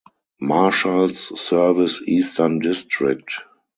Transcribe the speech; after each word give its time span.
Marshals 0.39 1.39
Service 1.39 2.01
Eastern 2.07 2.57
District. 2.57 3.35